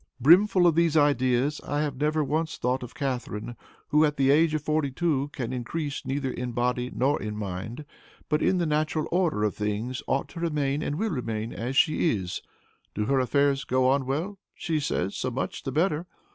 "Brimful 0.19 0.65
of 0.65 0.73
these 0.73 0.97
ideas, 0.97 1.61
I 1.63 1.81
have 1.83 1.97
never 1.97 2.23
once 2.23 2.57
thought 2.57 2.81
of 2.81 2.95
Catharine, 2.95 3.55
who, 3.89 4.03
at 4.03 4.17
the 4.17 4.31
age 4.31 4.55
of 4.55 4.63
forty 4.63 4.89
two, 4.89 5.29
can 5.31 5.53
increase 5.53 6.07
neither 6.07 6.31
in 6.31 6.53
body 6.53 6.89
nor 6.91 7.21
in 7.21 7.37
mind, 7.37 7.85
but, 8.27 8.41
in 8.41 8.57
the 8.57 8.65
natural 8.65 9.07
order 9.11 9.43
of 9.43 9.53
things, 9.53 10.01
ought 10.07 10.27
to 10.29 10.39
remain, 10.39 10.81
and 10.81 10.95
will 10.97 11.11
remain, 11.11 11.53
as 11.53 11.77
she 11.77 12.09
is. 12.17 12.41
Do 12.95 13.05
her 13.05 13.19
affairs 13.19 13.63
go 13.63 13.89
on 13.89 14.07
well? 14.07 14.39
she 14.55 14.79
says, 14.79 15.15
so 15.15 15.29
much 15.29 15.61
the 15.61 15.71
better. 15.71 16.07